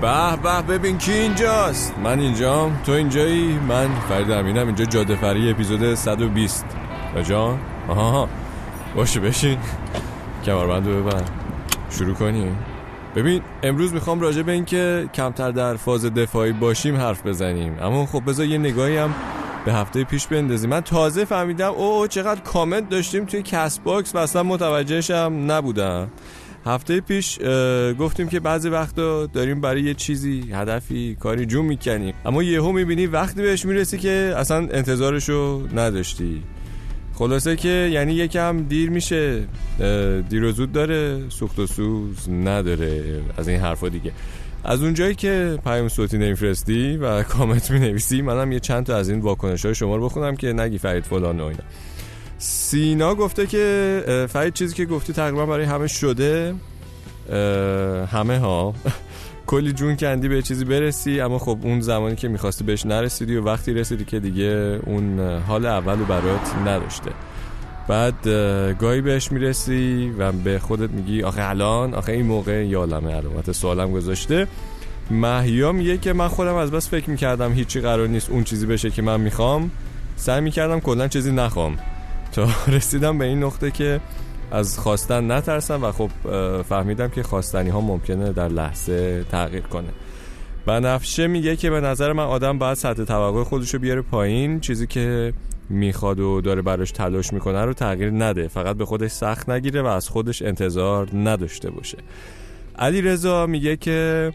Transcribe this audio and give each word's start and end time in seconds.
به 0.00 0.36
به 0.42 0.78
ببین 0.78 0.98
کی 0.98 1.12
اینجاست. 1.12 1.94
من 2.04 2.20
اینجام 2.20 2.80
تو 2.86 2.92
اینجایی 2.92 3.58
من 3.68 3.88
فرید 4.08 4.30
امینم 4.30 4.66
اینجا 4.66 4.84
جاده 4.84 5.16
فرعی 5.16 5.50
اپیزود 5.50 5.94
120 5.94 6.66
جان؟ 7.22 7.58
آها 7.88 8.28
باشه 8.96 9.20
بشین. 9.20 9.58
کمربندو 10.44 11.02
ببند. 11.02 11.22
شروع 11.90 12.14
کنیم 12.14 12.56
ببین 13.16 13.42
امروز 13.62 13.94
می‌خوام 13.94 14.20
راجع 14.20 14.42
به 14.42 14.52
اینکه 14.52 15.08
کمتر 15.14 15.50
در 15.50 15.76
فاز 15.76 16.04
دفاعی 16.04 16.52
باشیم 16.52 16.96
حرف 16.96 17.26
بزنیم. 17.26 17.76
اما 17.82 18.06
خب 18.06 18.22
بذار 18.26 18.46
یه 18.46 18.58
نگاهی 18.58 18.96
هم 18.96 19.14
به 19.64 19.72
هفته 19.72 20.04
پیش 20.04 20.26
بندازیم. 20.26 20.70
من 20.70 20.80
تازه 20.80 21.24
فهمیدم 21.24 21.72
اوه 21.72 22.06
چقدر 22.06 22.40
کامنت 22.40 22.88
داشتیم 22.88 23.24
توی 23.24 23.42
کست 23.42 23.82
باکس 23.82 24.14
و 24.14 24.18
اصلا 24.18 24.42
متوجهشم 24.42 25.44
نبودم. 25.46 26.08
هفته 26.68 27.00
پیش 27.00 27.38
گفتیم 27.98 28.28
که 28.28 28.40
بعضی 28.40 28.68
وقتا 28.68 29.26
داریم 29.26 29.60
برای 29.60 29.82
یه 29.82 29.94
چیزی 29.94 30.44
هدفی 30.52 31.16
کاری 31.20 31.46
جون 31.46 31.64
می‌کنیم. 31.64 32.14
اما 32.24 32.42
یهو 32.42 32.72
می‌بینی 32.72 33.06
وقتی 33.06 33.42
بهش 33.42 33.64
می‌رسی 33.64 33.98
که 33.98 34.34
اصلا 34.36 34.56
انتظارشو 34.56 35.62
نداشتی. 35.74 36.42
خلاصه 37.14 37.56
که 37.56 37.90
یعنی 37.92 38.12
یکم 38.12 38.62
دیر 38.62 38.90
میشه 38.90 39.44
دیر 40.28 40.44
و 40.44 40.52
زود 40.52 40.72
داره 40.72 41.28
سوخت 41.28 41.58
و 41.58 41.66
سوز 41.66 42.28
نداره 42.30 43.22
از 43.36 43.48
این 43.48 43.60
حرفا 43.60 43.88
دیگه. 43.88 44.12
از 44.64 44.82
اونجایی 44.82 45.14
که 45.14 45.58
پیام 45.64 45.88
صوتی 45.88 46.18
نمیفرستی 46.18 46.96
و 46.96 47.22
کامنت 47.32 47.70
می 47.70 47.78
نویسی 47.78 48.22
منم 48.22 48.52
یه 48.52 48.60
چند 48.60 48.86
تا 48.86 48.96
از 48.96 49.08
این 49.08 49.20
واکنش 49.20 49.64
های 49.64 49.74
شما 49.74 49.96
رو 49.96 50.04
بخونم 50.04 50.36
که 50.36 50.52
نگی 50.52 50.78
فرید 50.78 51.04
فلان 51.04 51.40
و 51.40 51.44
اینا. 51.44 51.62
سینا 52.38 53.14
گفته 53.14 53.46
که 53.46 54.26
فرید 54.30 54.54
چیزی 54.54 54.74
که 54.74 54.84
گفتی 54.86 55.12
تقریبا 55.12 55.46
برای 55.46 55.64
همه 55.64 55.86
شده 55.86 56.54
همه 58.12 58.38
ها. 58.38 58.74
کلی 59.46 59.72
جون 59.72 59.96
کندی 59.96 60.28
به 60.28 60.42
چیزی 60.42 60.64
برسی 60.64 61.20
اما 61.20 61.38
خب 61.38 61.58
اون 61.62 61.80
زمانی 61.80 62.16
که 62.16 62.28
می‌خواستی 62.28 62.64
بهش 62.64 62.86
نرسیدی 62.86 63.36
و 63.36 63.44
وقتی 63.44 63.74
رسیدی 63.74 64.04
که 64.04 64.20
دیگه 64.20 64.80
اون 64.86 65.20
حال 65.20 65.66
اول 65.66 65.96
برات 65.96 66.54
نداشته. 66.66 67.10
بعد 67.88 68.28
گاهی 68.78 69.00
بهش 69.00 69.32
می‌رسی 69.32 70.12
و 70.18 70.32
به 70.32 70.58
خودت 70.58 70.90
میگی 70.90 71.22
آخه 71.22 71.48
الان 71.48 71.94
آخه 71.94 72.12
این 72.12 72.26
موقع 72.26 72.66
یالمه 72.66 73.14
علامت 73.14 73.52
سوالم 73.52 73.92
گذاشته. 73.92 74.46
محیا 75.10 75.72
میگه 75.72 75.98
که 75.98 76.12
من 76.12 76.28
خودم 76.28 76.54
از 76.54 76.70
بس 76.70 76.88
فکر 76.88 77.10
می‌کردم 77.10 77.52
هیچی 77.52 77.80
قرار 77.80 78.08
نیست 78.08 78.30
اون 78.30 78.44
چیزی 78.44 78.66
بشه 78.66 78.90
که 78.90 79.02
من 79.02 79.20
می‌خوام. 79.20 79.70
سعی 80.16 80.40
می‌کردم 80.40 80.80
کلا 80.80 81.08
چیزی 81.08 81.32
نخوام. 81.32 81.76
تا 82.32 82.48
رسیدم 82.76 83.18
به 83.18 83.24
این 83.24 83.42
نقطه 83.42 83.70
که 83.70 84.00
از 84.50 84.78
خواستن 84.78 85.32
نترسم 85.32 85.84
و 85.84 85.92
خب 85.92 86.10
فهمیدم 86.62 87.08
که 87.08 87.22
خواستنی 87.22 87.70
ها 87.70 87.80
ممکنه 87.80 88.32
در 88.32 88.48
لحظه 88.48 89.24
تغییر 89.30 89.62
کنه. 89.62 89.88
بنفشه 90.66 91.26
میگه 91.26 91.56
که 91.56 91.70
به 91.70 91.80
نظر 91.80 92.12
من 92.12 92.24
آدم 92.24 92.58
باید 92.58 92.74
سطح 92.74 93.04
توقع 93.04 93.42
خودش 93.42 93.74
رو 93.74 93.80
بیاره 93.80 94.02
پایین 94.02 94.60
چیزی 94.60 94.86
که 94.86 95.32
می‌خواد 95.68 96.20
و 96.20 96.40
داره 96.40 96.62
براش 96.62 96.90
تلاش 96.90 97.32
می‌کنه 97.32 97.64
رو 97.64 97.72
تغییر 97.72 98.10
نده. 98.10 98.48
فقط 98.48 98.76
به 98.76 98.84
خودش 98.84 99.10
سخت 99.10 99.50
نگیره 99.50 99.82
و 99.82 99.86
از 99.86 100.08
خودش 100.08 100.42
انتظار 100.42 101.08
نداشته 101.14 101.70
باشه. 101.70 101.98
علی 102.78 103.02
رضا 103.02 103.46
میگه 103.46 103.76
که 103.76 104.32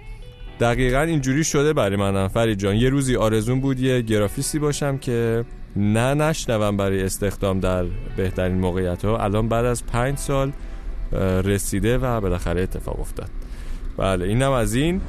دقیقا 0.60 1.02
اینجوری 1.02 1.44
شده 1.44 1.74
برای 1.74 1.96
من 1.96 2.28
فرید 2.28 2.60
جان 2.60 2.76
یه 2.76 2.90
روزی 2.90 3.16
آرزون 3.16 3.60
بود 3.62 3.80
یه 3.80 4.02
گرافیستی 4.02 4.60
باشم 4.60 4.98
که 4.98 5.46
نه 5.76 6.14
نشنوم 6.14 6.78
برای 6.78 7.04
استخدام 7.04 7.60
در 7.60 7.86
بهترین 8.18 8.56
موقعیت 8.60 9.06
ها 9.06 9.18
الان 9.18 9.50
بعد 9.50 9.66
از 9.66 9.86
پنج 9.86 10.18
سال 10.18 10.52
رسیده 11.44 11.98
و 11.98 12.22
بالاخره 12.22 12.62
اتفاق 12.62 13.00
افتاد. 13.00 13.30
بله 13.98 14.26
اینم 14.26 14.52
از 14.52 14.74
این. 14.74 15.02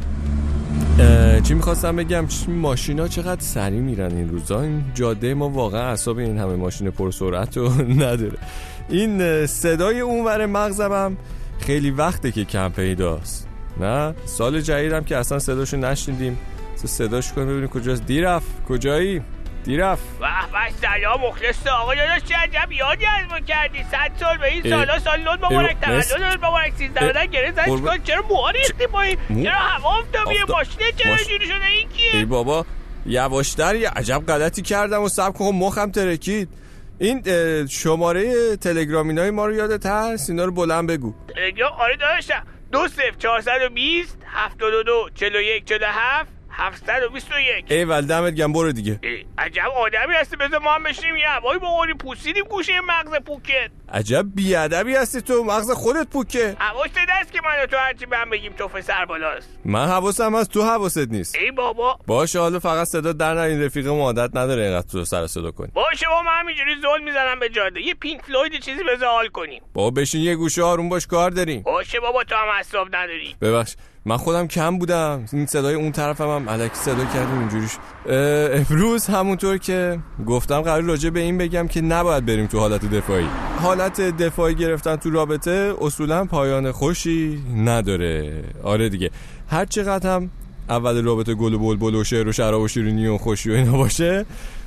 چی 1.42 1.54
می‌خواستم 1.54 1.96
بگم؟ 1.96 2.24
ماشینا 2.48 3.08
چقدر 3.08 3.40
سریع 3.40 3.80
میرن 3.80 4.12
این 4.12 4.28
روزا؟ 4.28 4.60
این 4.60 4.84
جاده 4.94 5.34
ما 5.34 5.48
واقعا 5.48 5.82
اصاب 5.82 6.18
این 6.18 6.38
همه 6.38 6.56
ماشین 6.56 6.90
پرسرعت 6.90 7.56
رو 7.56 7.82
نداره. 8.02 8.38
این 8.88 9.46
صدای 9.46 10.00
اونور 10.00 10.46
مغزم 10.46 11.16
خیلی 11.58 11.90
وقته 11.90 12.32
که 12.32 12.44
کم 12.44 12.68
پیداست. 12.68 13.48
نه؟ 13.80 14.14
سال 14.24 14.60
جدیدم 14.60 15.04
که 15.04 15.16
اصلا 15.16 15.38
صداشو 15.38 15.76
نشنیدیم. 15.76 16.38
صداش 16.76 17.32
کنیم 17.32 17.48
ببینیم 17.48 17.68
کجاست. 17.68 18.06
دیرف 18.06 18.42
کجایی؟ 18.68 19.22
دیرف 19.64 19.98
به 20.20 20.26
به 20.52 20.70
سلام 20.80 21.20
مخلص 21.20 21.66
آقا 21.66 21.94
داداش 21.94 22.22
چه 22.22 22.34
عجب 22.34 22.72
یادی 22.72 23.06
از 23.06 23.30
ما 23.30 23.40
کردی؟ 23.40 23.84
صد 23.90 24.10
سال 24.20 24.38
به 24.38 24.46
این 24.46 24.62
سالا 24.62 24.98
سال 24.98 25.20
لود 25.20 25.44
مبارک 25.44 25.76
تولد 25.80 26.44
مبارک 26.44 26.72
سیزده 26.78 27.08
بدن 27.08 27.26
گره 27.26 27.52
زن 27.52 27.98
چرا 28.04 28.22
موها 28.28 28.50
ریختی 28.50 28.86
پایین؟ 28.86 29.18
چرا 29.44 29.52
هوا 29.52 29.98
افتابیه 29.98 30.44
ماشینه 30.48 30.92
چرا 30.96 31.16
جوری 31.16 31.46
شده؟ 31.46 31.66
این 31.66 31.88
کیه؟ 31.88 32.14
ای 32.14 32.24
بابا 32.24 32.66
یواشتر 33.06 33.74
یه 33.74 33.90
عجب 33.90 34.22
غلطی 34.28 34.62
کردم 34.62 35.02
و 35.02 35.08
سب 35.08 35.32
کن. 35.32 35.50
مخم 35.54 35.90
ترکید. 35.90 36.48
این 36.98 37.22
شماره 37.66 38.56
تلگرامینای 38.56 39.30
ما 39.30 39.46
رو 39.46 39.54
یادت 39.54 39.86
هست؟ 39.86 40.30
اینا 40.30 40.44
رو 40.44 40.52
بلند 40.52 40.88
بگو. 40.88 41.14
تلگرام 41.34 41.72
آره 41.72 41.96
داداشم. 41.96 42.46
دو 42.72 42.88
صفر 42.88 43.14
چهارصد 43.18 43.58
و 43.66 43.68
بیست 43.68 44.18
هفتاد 44.26 44.74
و 44.74 44.82
دو 44.82 45.08
چلو 45.14 45.40
یک 45.40 45.64
چلو 45.64 45.86
هفت. 45.86 46.33
721 46.56 47.64
ای 47.72 47.84
ول 47.84 48.06
دمت 48.06 48.34
گم 48.34 48.52
برو 48.52 48.72
دیگه. 48.72 49.00
عجب 49.38 49.70
آدمی 49.76 50.14
هستی 50.14 50.36
بذار 50.36 50.58
ما 50.60 50.74
هم 50.74 50.82
بشینیم 50.82 51.16
یه 51.16 51.28
هوایی 51.28 51.60
بخوریم 51.60 51.96
پوسیدیم 51.96 52.44
گوشه 52.44 52.80
مغز 52.80 53.14
پوکت. 53.24 53.70
عجب 53.94 54.26
بیادبی 54.34 54.94
هستی 54.94 55.20
تو 55.20 55.44
مغز 55.44 55.70
خودت 55.70 56.06
پوکه. 56.06 56.56
حواست 56.58 56.94
دست 56.94 57.32
که 57.32 57.40
من 57.44 57.66
تو 57.70 57.76
هرچی 57.76 58.06
بهم 58.06 58.30
بگیم 58.30 58.52
توف 58.52 58.80
سر 58.80 59.04
بالاست. 59.04 59.48
من 59.64 59.86
حواسم 59.86 60.34
از 60.34 60.48
تو 60.48 60.62
حواست 60.62 60.98
نیست. 60.98 61.34
ای 61.34 61.50
بابا. 61.50 61.98
باشه 62.06 62.38
حالا 62.38 62.58
فقط 62.58 62.86
صدا 62.86 63.12
در 63.12 63.36
این 63.36 63.62
رفیق 63.62 63.86
عادت 63.86 64.36
نداره 64.36 64.62
اینقدر 64.62 64.86
تو 64.86 65.04
سر 65.04 65.26
صدا 65.26 65.50
کنی 65.50 65.68
باشه 65.74 66.06
با 66.06 66.22
من 66.22 66.32
همینجوری 66.40 66.74
زول 66.82 67.04
می‌زنم 67.04 67.40
به 67.40 67.48
جاده. 67.48 67.80
یه 67.80 67.94
پینک 67.94 68.22
فلوید 68.22 68.60
چیزی 68.60 68.84
بذار 68.84 69.08
حال 69.08 69.28
کنیم. 69.28 69.62
بابا 69.74 69.90
بشین 69.90 70.20
یه 70.20 70.34
گوشه 70.36 70.62
آروم 70.62 70.88
باش 70.88 71.06
کار 71.06 71.30
داریم. 71.30 71.62
باشه 71.62 72.00
بابا 72.00 72.24
تو 72.24 72.34
هم 72.34 72.60
حساب 72.60 72.86
نداری. 72.96 73.36
ببخش 73.40 73.76
من 74.06 74.16
خودم 74.16 74.48
کم 74.48 74.78
بودم. 74.78 75.24
این 75.32 75.46
صدای 75.46 75.74
اون 75.74 75.92
طرفم 75.92 76.28
هم 76.28 76.48
علکی 76.48 76.76
صدا 76.76 77.04
کردیم 77.04 77.38
اینجوریش. 77.38 77.72
امروز 78.06 79.06
همونطور 79.06 79.58
که 79.58 79.98
گفتم 80.26 80.60
قرار 80.60 80.82
راجع 80.82 81.10
به 81.10 81.20
این 81.20 81.38
بگم 81.38 81.68
که 81.68 81.80
نباید 81.80 82.26
بریم 82.26 82.46
تو 82.46 82.58
حالت 82.58 82.90
دفاعی. 82.90 83.28
حالت 83.62 83.83
دفاعی 83.88 84.54
گرفتن 84.54 84.96
تو 84.96 85.10
رابطه 85.10 85.74
اصولا 85.80 86.24
پایان 86.24 86.72
خوشی 86.72 87.42
نداره. 87.56 88.44
آره 88.62 88.88
دیگه. 88.88 89.10
هر 89.48 89.64
چقدر 89.64 90.14
هم 90.14 90.30
اول 90.68 91.04
رابطه 91.04 91.34
گل 91.34 91.54
و 91.54 91.58
بلبل 91.58 91.94
و 91.94 92.04
شعر 92.04 92.28
و 92.28 92.32
شراب 92.32 92.62
و 92.62 92.68
شیرینی 92.68 93.06
و 93.06 93.18
خوشی 93.18 93.50
و 93.50 93.54
اینا 93.54 93.76
باشه 93.76 94.26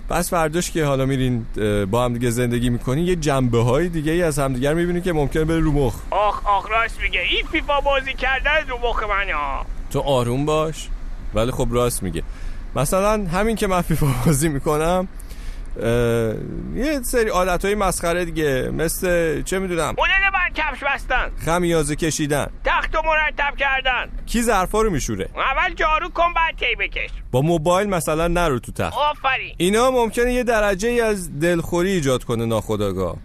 پس 0.09 0.29
فرداش 0.29 0.71
که 0.71 0.85
حالا 0.85 1.05
میرین 1.05 1.45
با 1.91 2.05
هم 2.05 2.13
دیگه 2.13 2.29
زندگی 2.29 2.69
می‌کنین 2.69 3.07
یه 3.07 3.15
جنبه 3.15 3.63
های 3.63 3.89
دیگه 3.89 4.11
ای 4.11 4.23
از 4.23 4.39
همدیگر 4.39 4.73
می‌بینین 4.73 5.01
که 5.01 5.13
ممکنه 5.13 5.45
بره 5.45 5.59
رو 5.59 5.71
مخ. 5.71 5.95
آخ 6.11 6.45
آخ 6.45 6.71
راست 6.71 6.99
میگه. 7.01 7.19
این 7.19 7.45
فیفا 7.51 7.81
بازی 7.81 8.13
کردن 8.13 8.69
رو 8.69 8.77
مخ 8.89 9.03
من 9.03 9.33
ها 9.33 9.65
تو 9.91 9.99
آروم 9.99 10.45
باش. 10.45 10.89
ولی 11.35 11.51
خب 11.51 11.67
راست 11.71 12.03
میگه. 12.03 12.23
مثلا 12.75 13.25
همین 13.25 13.55
که 13.55 13.67
من 13.67 13.81
فیفا 13.81 14.07
بازی 14.25 14.49
می‌کنم 14.49 15.07
یه 16.75 17.01
سری 17.03 17.29
عادت 17.29 17.65
های 17.65 17.75
مسخره 17.75 18.25
دیگه 18.25 18.69
مثل 18.73 19.41
چه 19.41 19.59
می‌دونم؟ 19.59 19.89
مدل 19.89 20.29
من 20.33 20.53
کفش 20.55 20.83
بستن. 20.83 21.31
خمیازه 21.45 21.95
کشیدن. 21.95 22.47
تخت 22.63 22.95
و 22.95 23.01
مرتب 23.05 23.57
کردن. 23.57 24.09
کی 24.25 24.41
ظرفا 24.41 24.81
رو 24.81 24.89
میشوره؟ 24.89 25.29
اول 25.35 25.73
جارو 25.75 26.09
کن 26.09 26.33
بعد 26.35 26.55
تی 26.55 26.75
بکش. 26.79 27.09
با 27.31 27.41
موبایل 27.41 27.89
مثلا 27.89 28.27
نرو 28.27 28.59
تو 28.59 28.71
تخت. 28.71 28.97
آفرین. 28.97 29.55
اینا 29.57 29.91
ممکنه 29.91 30.33
یه 30.33 30.43
درجه 30.43 30.89
ای 30.89 31.01
از 31.01 31.39
دلخوری 31.39 31.91
ایجاد 31.91 32.23
کنه 32.23 32.45
ناخداگاه 32.45 33.17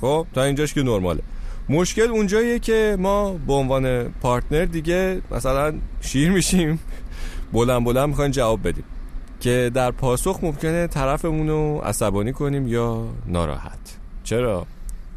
خب 0.00 0.26
تا 0.34 0.42
اینجاش 0.42 0.74
که 0.74 0.82
نرماله. 0.82 1.22
مشکل 1.68 2.10
اونجاییه 2.10 2.58
که 2.58 2.96
ما 2.98 3.32
به 3.32 3.52
عنوان 3.52 4.08
پارتنر 4.08 4.64
دیگه 4.64 5.20
مثلا 5.30 5.74
شیر 6.00 6.30
میشیم. 6.30 6.80
بلند 7.52 7.84
بلند 7.84 8.08
می‌خوایم 8.08 8.30
جواب 8.30 8.68
بدیم. 8.68 8.84
که 9.42 9.70
در 9.74 9.90
پاسخ 9.90 10.38
ممکنه 10.42 10.86
طرفمون 10.86 11.48
رو 11.48 11.80
عصبانی 11.84 12.32
کنیم 12.32 12.68
یا 12.68 13.04
ناراحت. 13.26 13.98
چرا؟ 14.24 14.66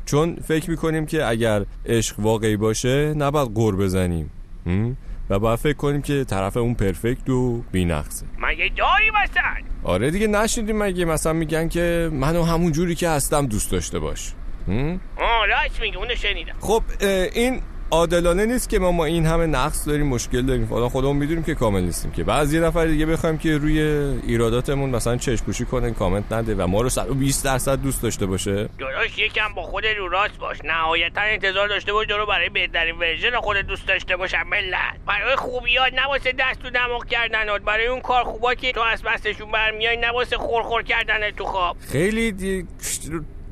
چون 0.05 0.35
فکر 0.35 0.69
می‌کنیم 0.69 1.05
که 1.05 1.25
اگر 1.25 1.65
عشق 1.85 2.19
واقعی 2.19 2.57
باشه 2.57 3.13
نباید 3.13 3.53
قور 3.53 3.75
بزنیم. 3.75 4.31
و 5.29 5.39
باید 5.39 5.59
فکر 5.59 5.77
کنیم 5.77 6.01
که 6.01 6.23
طرف 6.23 6.57
اون 6.57 6.73
پرفکت 6.73 7.29
و 7.29 7.61
بینقصه. 7.71 8.25
مگه 8.39 8.71
داری 8.77 9.11
مثلا 9.23 9.55
آره 9.83 10.11
دیگه 10.11 10.27
نشنیدیم 10.27 10.77
مگه؟ 10.77 11.05
مثلا 11.05 11.33
میگن 11.33 11.67
که 11.67 12.09
منو 12.13 12.43
همون 12.43 12.71
جوری 12.71 12.95
که 12.95 13.09
هستم 13.09 13.45
دوست 13.45 13.71
داشته 13.71 13.99
باش. 13.99 14.33
آه 14.67 15.45
راست 15.47 15.81
میگه 15.81 15.97
اونو 15.97 16.15
شنیدم. 16.15 16.53
خب 16.59 16.83
این 17.33 17.61
عادلانه 17.91 18.45
نیست 18.45 18.69
که 18.69 18.79
ما 18.79 18.91
ما 18.91 19.05
این 19.05 19.25
همه 19.25 19.45
نقص 19.45 19.87
داریم 19.87 20.07
مشکل 20.07 20.41
داریم. 20.41 20.65
حالا 20.65 20.89
خودمون 20.89 21.17
می‌دونیم 21.17 21.43
که 21.43 21.55
کامل 21.55 21.81
نیستیم 21.81 22.11
که. 22.11 22.23
بعض 22.23 22.53
یه 22.53 22.59
نفر 22.59 22.85
دیگه 22.85 23.05
بخوایم 23.05 23.37
که 23.37 23.57
روی 23.57 23.81
ایراداتمون 24.27 24.89
مثلا 24.89 25.17
چشم 25.17 25.45
پوشی 25.45 25.65
کنه 25.65 25.91
کامنت 25.91 26.31
نده 26.31 26.55
و 26.55 26.67
ما 26.67 26.81
رو 26.81 26.89
120 26.89 27.45
درصد 27.45 27.81
دوست 27.81 28.03
داشته 28.03 28.25
باشه. 28.25 28.69
درست 28.79 29.19
یکم 29.19 29.53
با 29.55 29.63
خود 29.63 29.85
رو 29.85 30.09
راست 30.09 30.37
باش. 30.37 30.57
نهایتا 30.63 31.21
انتظار 31.21 31.67
داشته 31.67 31.93
باش 31.93 32.09
رو 32.09 32.25
برای 32.25 32.49
بهترین 32.49 32.95
ورژن 32.95 33.35
خود 33.39 33.57
دوست 33.57 33.87
داشته 33.87 34.17
باشم. 34.17 34.43
ملت. 34.51 34.99
برای 35.07 35.35
خوبیات 35.35 35.93
نواسه 35.93 36.31
دست 36.39 36.59
تو 36.59 36.69
دماغ 36.69 37.05
کردن. 37.05 37.57
برای 37.65 37.87
اون 37.87 38.01
کار 38.01 38.23
خوبا 38.23 38.53
که 38.53 38.71
تو 38.71 38.81
از 38.81 39.01
بستشون 39.03 39.51
برمیای 39.51 39.97
نواسه 39.97 40.37
خورخور 40.37 40.83
کردن 40.83 41.31
تو 41.37 41.45
خواب. 41.45 41.77
خیلی 41.91 42.31
دی... 42.31 42.67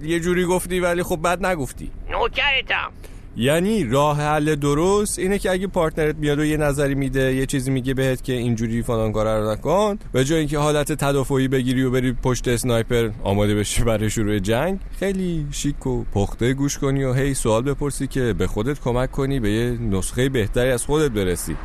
یه 0.01 0.19
جوری 0.19 0.45
گفتی 0.45 0.79
ولی 0.79 1.03
خب 1.03 1.19
بد 1.23 1.45
نگفتی. 1.45 1.91
نوکرتم. 2.09 2.91
یعنی 3.37 3.83
راه 3.83 4.21
حل 4.21 4.55
درست 4.55 5.19
اینه 5.19 5.39
که 5.39 5.51
اگه 5.51 5.67
partner 5.67 6.09
ت 6.09 6.15
میاد 6.15 6.39
و 6.39 6.45
یه 6.45 6.57
نظری 6.57 6.95
میده 6.95 7.35
یه 7.35 7.45
چیزی 7.45 7.71
میگه 7.71 7.93
بهت 7.93 8.23
که 8.23 8.33
اینجوری 8.33 8.81
فلان 8.81 9.11
کار 9.11 9.39
رو 9.41 9.51
نکن 9.51 9.99
به 10.11 10.25
جای 10.25 10.39
اینکه 10.39 10.57
حالت 10.57 10.91
تدافعی 10.91 11.47
بگیری 11.47 11.83
و 11.83 11.91
بری 11.91 12.13
پشت 12.13 12.47
sniper 12.47 13.09
آماده 13.23 13.55
بشی 13.55 13.83
برای 13.83 14.09
شروع 14.09 14.39
جنگ 14.39 14.79
خیلی 14.99 15.47
شیک 15.51 15.87
و 15.87 16.03
پخته 16.03 16.53
گوش 16.53 16.77
کنی 16.77 17.03
و 17.03 17.13
هی 17.13 17.33
سوال 17.33 17.61
بپرسی 17.61 18.07
که 18.07 18.33
به 18.33 18.47
خودت 18.47 18.79
کمک 18.79 19.11
کنی 19.11 19.39
به 19.39 19.51
یه 19.51 19.77
نسخه 19.81 20.29
بهتری 20.29 20.71
از 20.71 20.85
خودت 20.85 21.11
برسی. 21.11 21.55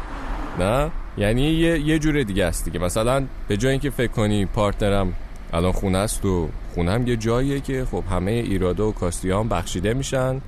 نه؟ 0.58 0.90
یعنی 1.18 1.42
یه, 1.42 1.80
یه 1.80 1.98
جور 1.98 2.22
دیگه 2.22 2.44
است 2.44 2.64
دیگه. 2.64 2.78
مثلا 2.78 3.26
به 3.48 3.56
جای 3.56 3.70
اینکه 3.70 3.90
فکر 3.90 4.12
کنی 4.12 4.46
partner 4.46 5.04
م 5.04 5.12
الان 5.52 5.72
خونه 5.72 5.98
است 5.98 6.24
و 6.24 6.48
خونم 6.74 7.06
یه 7.06 7.16
جاییه 7.16 7.60
که 7.60 7.86
خب 7.90 8.04
همه 8.10 8.30
ایراده 8.30 8.82
و 8.82 8.92
کاستیام 8.92 9.48
بخشیده 9.48 9.94
میشن 9.94 10.40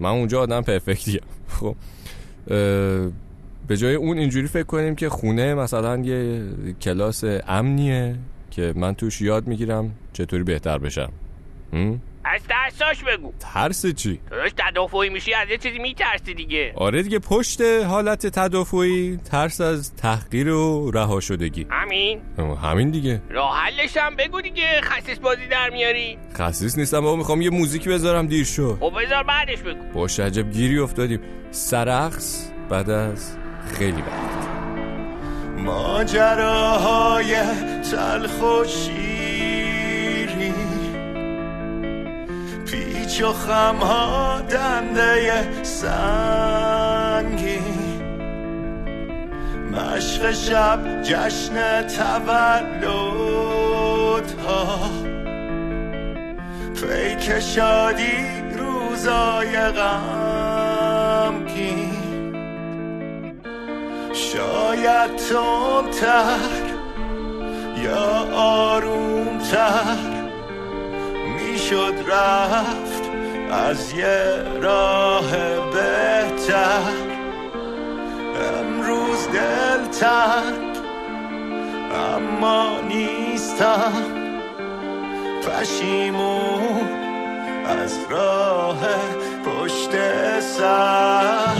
من 0.00 0.10
اونجا 0.10 0.40
آدم 0.40 0.60
پرفکتیم. 0.60 1.20
خب 1.60 1.76
به 3.68 3.76
جای 3.76 3.94
اون 3.94 4.18
اینجوری 4.18 4.46
فکر 4.46 4.62
کنیم 4.62 4.94
که 4.94 5.08
خونه 5.08 5.54
مثلا 5.54 5.96
یه 5.98 6.42
کلاس 6.80 7.24
امنیه 7.48 8.16
که 8.50 8.72
من 8.76 8.94
توش 8.94 9.20
یاد 9.20 9.46
می‌گیرم 9.46 9.90
چطوری 10.12 10.42
بهتر 10.42 10.78
بشم. 10.78 11.12
از 12.34 12.40
ترساش 12.48 13.04
بگو. 13.04 13.32
ترس 13.40 13.86
چی؟ 13.86 14.20
داشت 14.30 14.54
تدافعی 14.56 15.08
میشی 15.08 15.34
از 15.34 15.48
یه 15.50 15.58
چیزی 15.58 15.78
میترسی 15.78 16.34
دیگه. 16.34 16.72
آره 16.76 17.02
دیگه 17.02 17.18
پشت 17.18 17.60
حالت 17.60 18.26
تدافعی 18.26 19.18
ترس 19.30 19.60
از 19.60 19.94
تحقیر 19.96 20.48
و 20.48 20.90
رها 20.90 21.20
شدگی. 21.20 21.66
همین؟ 21.70 22.20
همین 22.62 22.90
دیگه. 22.90 23.22
راه 23.30 23.58
حلش 23.58 23.96
هم 23.96 24.16
بگو 24.16 24.40
دیگه 24.40 24.80
خصیص 24.80 25.18
بازی 25.18 25.46
در 25.46 25.70
میاری. 25.70 26.18
خصیص 26.34 26.78
نیستم 26.78 27.00
بابا 27.00 27.16
می‌خوام 27.16 27.42
یه 27.42 27.50
موزیکی 27.50 27.90
بذارم 27.90 28.26
دیر 28.26 28.44
شد 28.44 28.76
خب 28.80 28.92
بذار 29.02 29.22
بعدش 29.22 29.58
بگو. 29.58 29.92
باشه 29.94 30.22
عجب 30.22 30.50
گیری 30.50 30.78
افتادیم. 30.78 31.20
سرخص 31.50 32.50
بعد 32.68 32.90
از 32.90 33.36
خیلی 33.78 34.02
وقت. 34.02 34.48
ماجراهای 35.58 37.34
تلخ 37.90 38.42
و 38.42 38.64
پیچ 43.20 43.28
و 43.28 43.32
خمها 43.32 44.40
دنده 44.40 45.62
سنگی. 45.62 47.58
مشق 49.72 50.32
شب 50.32 51.02
جشن 51.02 51.82
تولد 51.82 52.94
ها 54.46 54.90
پیک 56.74 57.40
شادی 57.40 58.16
روزای 58.58 59.56
غمگین. 59.70 61.10
شاید 64.12 65.16
تر 65.90 66.38
یا 67.84 68.26
آرومتر 68.34 70.20
شد 71.70 71.94
رفت. 72.06 73.09
از 73.52 73.92
یه 73.92 74.42
راه 74.60 75.30
بهتر. 75.72 76.92
امروز 78.58 79.28
دل 79.28 79.84
تنگ 79.84 80.76
اما 82.14 82.80
نیستم. 82.88 83.92
پشیمون 85.42 86.88
از 87.66 87.98
راه 88.10 88.78
پشت 89.44 89.90
سر. 90.40 91.59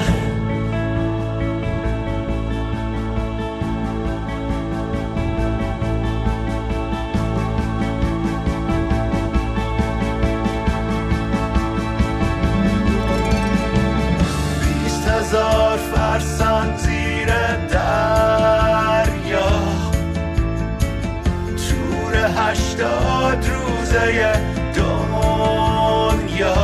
هشتاد 23.21 23.45
روزه 23.47 24.33
دنیا. 24.75 26.55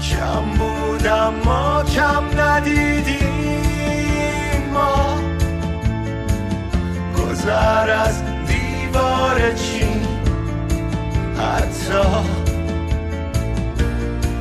کم 0.00 0.44
بودم 0.58 1.34
ما 1.44 1.82
کم 1.82 2.40
ندیدیم 2.40 3.22
ما. 4.72 5.18
گذر 7.18 7.90
از 7.90 8.22
دیوار 8.46 9.52
چین 9.54 10.06
حتی. 11.38 12.04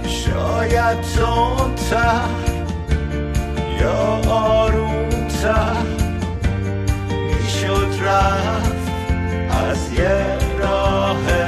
شاید 0.08 1.02
تندتر 1.02 2.30
یا 3.82 4.32
آرومتر 4.32 5.86
می‌شد 7.10 7.92
رفت. 8.06 8.75
از 9.66 9.94
یه 9.94 10.38
راه 10.60 11.45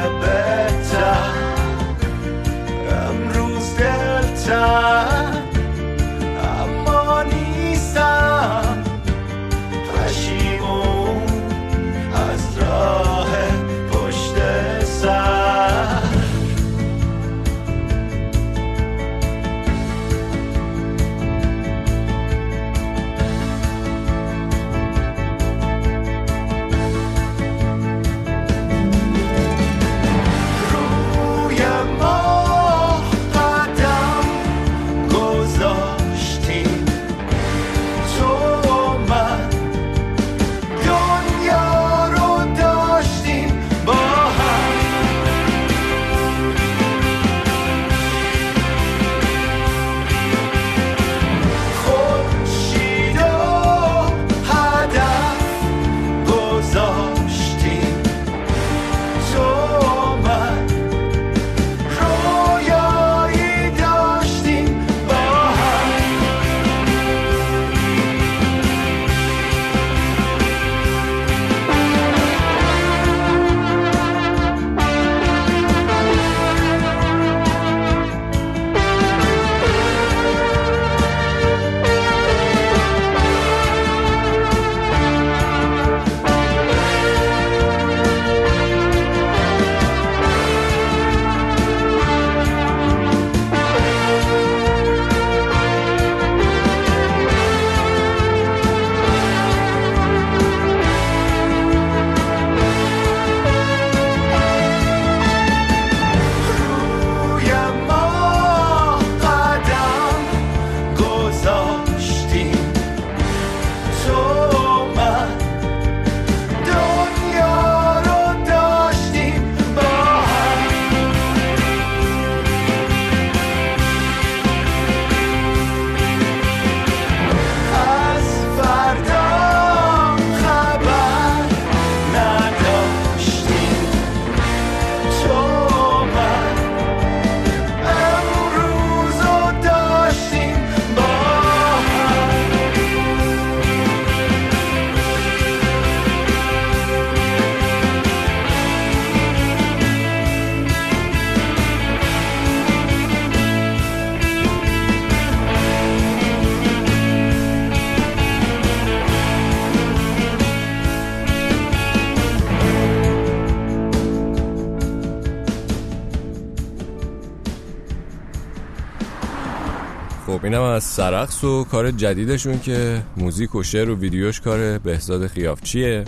اینم 170.58 170.70
از 170.70 170.84
سرقص 170.84 171.44
و 171.44 171.64
کار 171.64 171.92
جدیدشون 171.92 172.60
که 172.60 173.04
موزیک 173.18 173.56
و 173.56 173.64
شعر 173.64 173.90
و 173.90 173.96
ویدیوش 173.96 174.42
کار 174.42 174.78
بهزاد 174.78 175.28
خیافچیه 175.28 176.04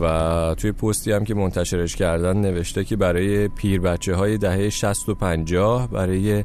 و 0.00 0.54
توی 0.58 0.72
پستی 0.72 1.12
هم 1.12 1.24
که 1.24 1.34
منتشرش 1.34 1.96
کردن 1.96 2.36
نوشته 2.36 2.84
که 2.84 2.96
برای 2.96 3.48
پیر 3.48 3.80
بچه 3.80 4.14
های 4.14 4.38
دهه 4.38 4.70
60 4.70 5.08
و 5.08 5.14
50 5.14 5.88
برای 5.88 6.44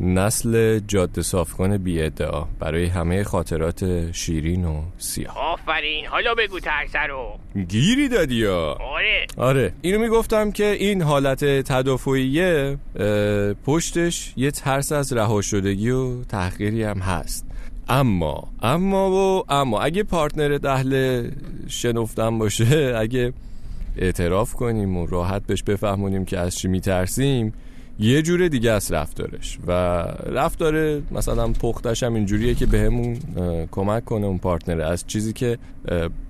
نسل 0.00 0.78
جاده 0.78 1.22
صافکن 1.22 1.76
بی 1.76 2.02
ادعا 2.02 2.44
برای 2.60 2.86
همه 2.86 3.24
خاطرات 3.24 4.12
شیرین 4.12 4.64
و 4.64 4.82
سیاه. 4.98 5.38
آفرین. 5.38 6.06
حالا 6.06 6.34
بگو 6.34 6.60
ترسه 6.60 6.98
رو. 6.98 7.38
گیری 7.68 8.08
دادی 8.08 8.46
آره. 8.46 9.26
آره. 9.36 9.72
اینو 9.82 9.98
می‌گفتم 9.98 10.50
که 10.50 10.64
این 10.64 11.02
حالت 11.02 11.44
تدافعیه 11.44 12.78
پشتش 13.66 14.32
یه 14.36 14.50
ترس 14.50 14.92
از 14.92 15.12
رها 15.12 15.40
شدگی 15.40 15.90
و 15.90 16.24
تحقیری 16.24 16.82
هم 16.82 16.98
هست. 16.98 17.46
اما 17.88 18.48
اما 18.62 19.10
و 19.10 19.52
اما 19.52 19.80
اگه 19.80 20.02
پارتنر 20.02 20.58
اهل 20.64 21.28
شنفتن 21.68 22.38
باشه 22.38 22.94
اگه 22.98 23.32
اعتراف 23.96 24.54
کنیم 24.54 24.96
و 24.96 25.06
راحت 25.06 25.46
بهش 25.46 25.62
بفهمونیم 25.62 26.24
که 26.24 26.38
از 26.38 26.58
چی 26.58 26.68
میترسیم 26.68 27.52
یه 27.98 28.22
جور 28.22 28.48
دیگه 28.48 28.72
است 28.72 28.92
رفتارش 28.92 29.58
و 29.66 29.72
رفتار 30.26 31.02
مثلا 31.10 31.48
پختش 31.48 32.02
هم 32.02 32.14
اینجوریه 32.14 32.54
که 32.54 32.66
بهمون 32.66 33.18
اه، 33.36 33.66
کمک 33.66 34.04
کنه 34.04 34.26
اون 34.26 34.38
پارتنر. 34.38 34.80
از 34.80 35.04
چیزی 35.06 35.32
که 35.32 35.58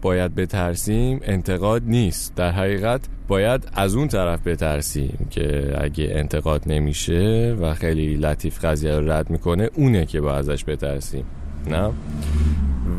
باید 0.03 0.35
بترسیم 0.35 1.21
انتقاد 1.23 1.83
نیست. 1.87 2.35
در 2.35 2.51
حقیقت 2.51 3.01
باید 3.29 3.69
از 3.73 3.95
اون 3.95 4.09
طرف 4.09 4.47
بترسیم 4.47 5.27
که 5.31 5.75
اگه 5.81 6.09
انتقاد 6.11 6.63
نمیشه 6.67 7.57
و 7.61 7.75
خیلی 7.75 8.17
لطیف 8.17 8.65
قضیه 8.65 8.99
رو 8.99 9.11
رد 9.11 9.31
می‌کنه 9.31 9.71
اونه 9.75 10.07
که 10.07 10.21
باید 10.21 10.39
ازش 10.39 10.65
بترسیم. 10.65 11.25
نه؟ 11.71 11.91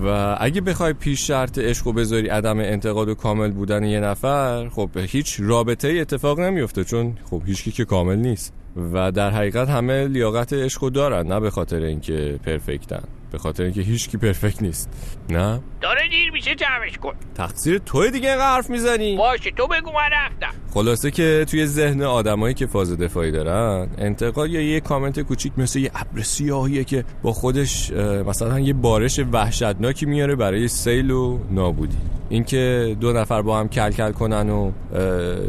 و 0.03 0.37
اگه 0.39 0.61
بخوای 0.61 0.93
پیش 0.93 1.27
شرط 1.27 1.59
عشق 1.59 1.87
و 1.87 1.93
بذاری 1.93 2.27
عدم 2.27 2.59
انتقاد 2.59 3.09
و 3.09 3.15
کامل 3.15 3.51
بودن 3.51 3.83
یه 3.83 3.99
نفر 3.99 4.69
خب 4.69 4.89
هیچ 4.97 5.35
رابطه 5.39 5.87
ای 5.87 5.99
اتفاق 5.99 6.39
نمیفته 6.39 6.83
چون 6.83 7.17
خب 7.29 7.41
هیچکی 7.45 7.71
که 7.71 7.85
کامل 7.85 8.15
نیست. 8.15 8.53
و 8.93 9.11
در 9.11 9.29
حقیقت 9.29 9.69
همه 9.69 10.07
لیاقت 10.07 10.53
عشق 10.53 10.83
رو 10.83 10.89
دارن 10.89 11.27
نه 11.27 11.39
به 11.39 11.49
خاطر 11.49 11.79
اینکه 11.79 12.39
پرفکتن 12.45 13.03
به 13.31 13.37
خاطر 13.37 13.63
اینکه 13.63 13.81
هیچکی 13.81 14.17
پرفکت 14.17 14.61
نیست. 14.61 14.89
نه؟ 15.29 15.61
داره 15.81 16.07
دیر 16.09 16.31
میشه 16.31 16.55
جمعش 16.55 16.97
کن. 16.97 17.13
تقصیر 17.35 17.77
توی 17.77 18.11
دیگه 18.11 18.29
اینقدر 18.29 18.55
حرف 18.55 18.69
می‌زنی. 18.69 19.17
باشه 19.17 19.51
تو 19.51 19.67
بگو 19.67 19.91
من 19.91 20.09
رفتم. 20.11 20.53
خلاصه 20.73 21.11
که 21.11 21.45
توی 21.49 21.65
ذهن 21.65 22.01
آدمایی 22.01 22.53
که 22.53 22.65
فاز 22.65 22.97
دفاعی 22.97 23.31
دارن 23.31 23.87
انتقاد 23.97 24.49
یا 24.49 24.61
یه 24.61 24.79
کامنت 24.79 25.19
کوچیک 25.19 25.53
مثل 25.57 25.79
یه 25.79 25.91
ابر 25.95 26.21
سیاهیه 26.21 26.83
که 26.83 27.03
با 27.21 27.33
خودش 27.33 27.91
مثلا 28.27 28.59
یه 28.59 28.73
بارش 28.73 29.19
وحشتناکی 29.19 30.05
میاره 30.05 30.35
برای 30.35 30.67
سیل 30.67 31.11
و 31.11 31.39
نابودی. 31.51 31.97
اینکه 32.29 32.95
دو 32.99 33.13
نفر 33.13 33.41
با 33.41 33.59
هم 33.59 33.67
کل 33.67 33.91
کل 33.91 34.11
کنن 34.11 34.49
و 34.49 34.71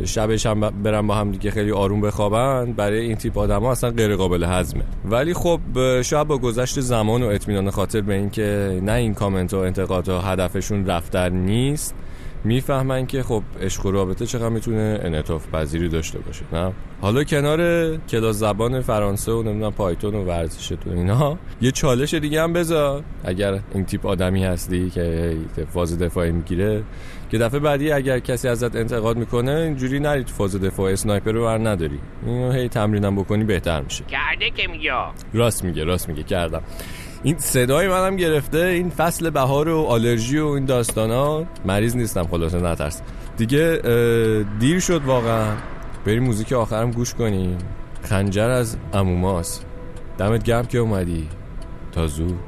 شبش 0.04 0.46
هم 0.46 0.60
برن 0.60 1.06
با 1.06 1.14
هم 1.14 1.32
دیگه 1.32 1.50
خیلی 1.50 1.72
آروم 1.72 2.00
بخوابن 2.00 2.72
برای 2.72 2.98
این 2.98 3.16
تیپ 3.16 3.38
آدم 3.38 3.62
ها 3.62 3.72
اصلا 3.72 3.90
غیر 3.90 4.16
قابل 4.16 4.44
هضمه 4.44 4.82
ولی 5.04 5.34
خب 5.34 5.60
شاید 6.02 6.26
با 6.26 6.38
گذشت 6.38 6.80
زمان 6.80 7.22
و 7.22 7.26
اطمینان 7.26 7.70
خاطر 7.70 8.00
به 8.00 8.14
اینکه 8.14 8.80
نه 8.82 8.92
این 8.92 9.14
کامنت 9.14 9.54
و 9.54 9.58
انتقادها 9.58 10.20
هدفشون 10.20 10.86
رفتن 10.86 11.32
نیست 11.32 11.94
می‌فهمن 12.44 13.06
که 13.06 13.22
خب 13.22 13.42
عشق 13.60 13.86
و 13.86 13.90
رابطه 13.90 14.26
چقدر 14.26 14.48
می‌تونه 14.48 15.00
انعطاف 15.02 15.48
پذیری 15.50 15.88
داشته 15.88 16.18
باشه 16.18 16.44
نه؟ 16.52 16.72
حالا 17.00 17.24
کنار 17.24 17.96
کلاس 17.96 18.36
زبان 18.36 18.80
فرانسه 18.80 19.32
و 19.32 19.42
نمی‌دونم 19.42 19.72
پایتون 19.72 20.14
و 20.14 20.24
ورزش 20.24 20.68
تو 20.68 20.90
اینا 20.90 21.38
یه 21.60 21.70
چالش 21.70 22.14
دیگه 22.14 22.42
هم 22.42 22.52
بذار. 22.52 23.04
اگر 23.24 23.60
این 23.74 23.84
تیپ 23.84 24.06
آدمی 24.06 24.44
هستی 24.44 24.90
که 24.90 25.36
فاز 25.72 25.98
دفاعی 25.98 26.32
می‌گیره 26.32 26.84
که 27.30 27.38
دفعه 27.38 27.60
بعدی 27.60 27.92
اگر 27.92 28.18
کسی 28.18 28.48
ازت 28.48 28.76
انتقاد 28.76 29.16
می‌کنه 29.16 29.52
اینجوری 29.52 30.00
نری 30.00 30.24
تو 30.24 30.34
فاز 30.34 30.56
دفاع 30.56 30.92
اسنایپر 30.92 31.32
رو 31.32 31.46
ور 31.46 31.68
نداری. 31.68 31.98
اینو 32.26 32.52
هی 32.52 32.68
تمرینم 32.68 33.16
بکنی 33.16 33.44
بهتر 33.44 33.80
میشه. 33.80 34.04
کرده 34.04 34.50
که 34.50 34.68
میگه. 34.68 34.92
راست 35.32 35.64
میگه 35.64 35.84
راست 35.84 36.08
میگه 36.08 36.22
کردم. 36.22 36.62
این 37.22 37.38
صدای 37.38 37.88
منم 37.88 38.16
گرفته 38.16 38.58
این 38.58 38.90
فصل 38.90 39.30
بهار 39.30 39.68
و 39.68 39.84
آلرژی 39.84 40.38
و 40.38 40.46
این 40.46 40.64
داستانا. 40.64 41.44
مریض 41.64 41.96
نیستم 41.96 42.26
خلاصه 42.26 42.60
نترس. 42.60 43.02
دیگه 43.36 43.80
دیر 44.58 44.80
شد 44.80 45.04
واقعا. 45.04 45.56
بریم 46.06 46.24
موزیک 46.24 46.52
آخرم 46.52 46.90
گوش 46.90 47.14
کنیم. 47.14 47.58
خنجر 48.02 48.50
از 48.50 48.76
اموماس 48.92 49.64
دمت 50.18 50.42
گرم 50.42 50.66
که 50.66 50.78
اومدی. 50.78 51.28
تا 51.92 52.06
زود. 52.06 52.38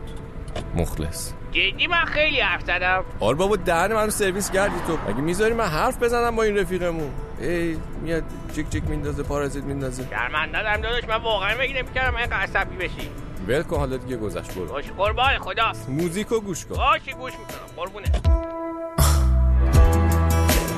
مخلص. 0.77 1.33
جدی 1.53 1.87
من 1.87 2.05
خیلی 2.05 2.41
حرف 2.41 2.63
زدم. 2.63 3.05
آره 3.21 3.37
بابا 3.37 3.57
دهن 3.57 3.93
منو 3.93 4.11
سرویس 4.11 4.51
کردی 4.51 4.75
تو. 4.87 4.99
مگه 5.09 5.21
می‌ذاری 5.21 5.55
من 5.55 5.65
حرف 5.65 6.03
بزنم 6.03 6.37
با 6.37 6.43
این 6.43 6.59
رفیقمون. 6.59 7.11
ای 7.41 7.77
میاد 8.03 8.23
چیک 8.55 8.69
چیک 8.69 8.85
میندازه 8.85 9.23
پارازیت 9.23 9.65
میندازه. 9.65 10.05
شرمنده 10.11 10.77
داداش 10.77 11.05
من 11.09 11.23
واقعا 11.23 11.55
فکر 11.55 11.83
نمی‌کردم 11.83 12.17
این 12.17 12.33
عصبی 12.33 12.77
بشی. 12.77 13.09
ول 13.49 13.63
کن 13.63 13.77
حالا 13.77 13.97
دیگه 13.97 14.17
گذشت 14.17 14.55
برو. 14.55 14.67
باش 14.67 14.85
قربان 14.97 15.39
خدا 15.39 15.73
موزیکو 15.89 16.41
گوش 16.41 16.67
کن. 16.67 16.75
باشی 16.75 17.13
گوش 17.13 17.33
می‌کنم 17.33 17.77
قربونه 17.77 18.07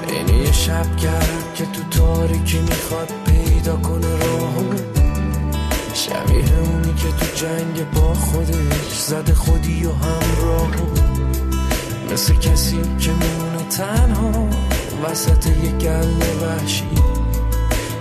اینه 0.09 0.37
یه 0.39 0.53
شب 0.53 0.97
گرم 0.97 1.43
که 1.55 1.65
تو 1.65 1.99
تاریکی 1.99 2.59
می‌خواد 2.59 3.13
پیدا 3.27 3.77
کنه 3.77 4.17
راهو. 4.17 4.73
شبیه 5.95 6.59
اونی 6.59 6.95
که 6.95 7.09
تو 7.09 7.27
جنگ 7.35 7.91
با 7.91 8.15
خودش 8.15 8.99
زده 8.99 9.35
خودی 9.35 9.87
و 9.87 9.93
همراهو. 9.93 10.87
مثل 12.13 12.35
کسی 12.35 12.81
که 12.99 13.11
میمونه 13.11 13.69
تنها 13.71 14.49
وسط 15.05 15.47
یه 15.47 15.73
گله 15.73 16.35
وحشی. 16.43 16.89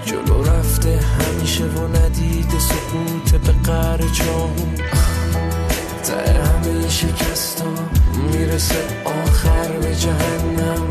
جلو 0.06 0.44
رفته 0.82 1.00
همیشه 1.06 1.64
و 1.64 1.88
ندیده 1.88 2.60
سکوت 2.60 3.42
به 3.42 3.72
قهر 3.72 3.98
چاهو 3.98 4.76
ته 6.04 6.34
همه 6.34 6.90
شکست 6.90 7.64
می‌رسه 8.32 8.76
آخر 9.06 9.68
به 9.68 9.96
جهنم. 9.96 10.88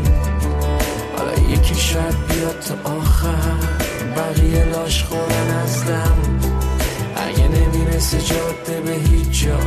حالا 1.17 1.49
یکی 1.49 1.75
شاید 1.75 2.27
بیاد 2.27 2.59
تا 2.59 2.91
آخر. 2.91 3.55
بقیه 4.15 4.65
لاش 4.65 5.03
خورن 5.03 5.57
از 5.63 5.85
دم. 5.85 6.17
اگه 7.15 7.47
نمی‌رسه 7.47 8.17
جاده 8.21 8.81
به 8.81 8.91
هیچ 8.91 9.43
جا 9.43 9.57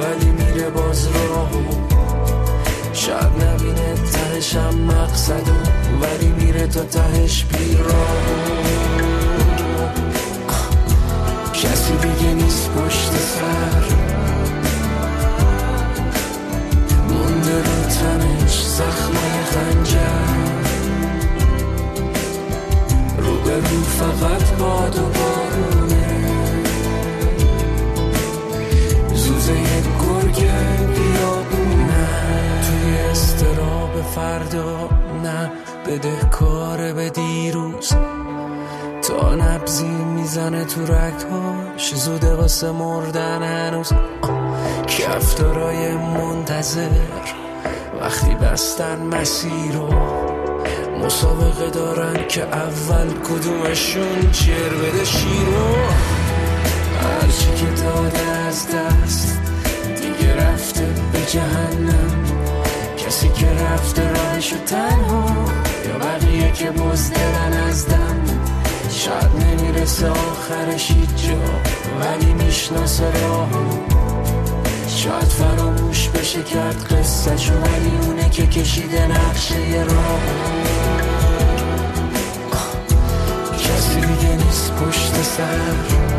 ولی 0.00 0.30
میره 0.30 0.70
باز 0.70 1.06
راهو 1.06 1.64
شاید 2.92 3.44
نبینه 3.44 3.94
تهش 4.12 4.56
هم 4.56 4.74
مقصدو 4.74 5.52
ولی 6.02 6.28
میره 6.28 6.66
تا 6.66 6.84
تهش 6.84 7.44
بیراهو 7.44 9.15
کسی 11.62 11.96
دیگه 11.96 12.34
نیست 12.34 12.70
پشت 12.70 13.12
سر. 13.12 13.94
مونده 17.08 17.58
رو 17.58 17.82
تنش 17.82 18.64
زخمای 18.64 19.42
خنجر. 19.50 20.26
رو 23.18 23.36
به 23.36 23.56
رو 23.56 23.82
فقط 23.82 24.58
باد 24.58 24.98
و 24.98 25.02
بارونه. 25.02 26.06
زوزه 29.14 29.52
یه 29.52 29.82
گرگ 29.82 30.50
بیابونه. 30.94 32.06
توی 32.62 32.96
استراب 33.10 34.02
فردا 34.14 34.88
نه 35.22 35.50
بده 35.86 36.28
کار 36.30 36.92
به 36.92 37.10
دیروز. 37.10 37.92
تا 39.08 39.34
نبزی 39.34 39.88
می‌زنه 39.88 40.64
تو 40.64 40.82
رگهاش. 40.82 41.94
زوده 41.94 42.34
واسه 42.34 42.70
مردن 42.70 43.42
هنوز. 43.42 43.92
کفتارای 44.88 45.94
منتظر. 45.94 46.88
وقتی 48.00 48.34
بستن 48.34 48.98
مسیر 48.98 49.72
رو. 49.72 49.88
مسابقه 51.04 51.70
دارن 51.70 52.26
که 52.28 52.42
اول 52.42 53.06
کدومشون 53.06 54.30
چر 54.32 54.68
بده 54.68 55.04
شیرو 55.04 55.76
هرچی 57.02 57.64
که 57.64 57.82
داده 57.82 58.26
از 58.48 58.66
دست 58.68 59.38
دیگه 59.86 60.36
رفته 60.36 60.86
به 61.12 61.18
جهنم. 61.26 62.24
کسی 62.96 63.28
که 63.28 63.46
رفته 63.46 64.12
راهشو 64.12 64.56
تنها. 64.66 65.24
یا 65.88 65.98
بقیه 65.98 66.52
که 66.52 66.70
بزدلن 66.70 67.52
از 67.68 67.88
دم. 67.88 68.25
شاید 69.06 69.30
نمی‌رسه 69.44 70.08
آخرش 70.08 70.88
جا 71.16 71.34
ولی 72.00 72.32
می‌شناسه 72.32 73.04
راهو. 73.04 73.78
شاید 74.88 75.24
فراموش 75.24 76.08
بشه 76.08 76.42
کرد 76.42 76.84
قصه 76.84 77.30
ولی 77.30 78.06
اونه 78.06 78.30
که 78.30 78.46
کشیده 78.46 79.06
نقشه 79.06 79.68
یه 79.68 79.84
راه 79.84 80.20
کسی 83.58 84.00
دیگه 84.00 84.36
نیست 84.44 84.72
پشت 84.72 85.22
سر. 85.22 86.15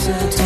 خنجر 0.00 0.39